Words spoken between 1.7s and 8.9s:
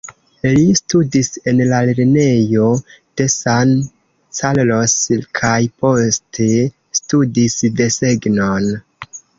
la lernejo de San Carlos kaj poste studis desegnon.